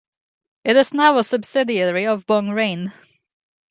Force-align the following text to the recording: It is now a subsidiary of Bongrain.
It 0.63 0.77
is 0.77 0.95
now 0.95 1.19
a 1.19 1.23
subsidiary 1.23 2.07
of 2.07 2.25
Bongrain. 2.25 2.91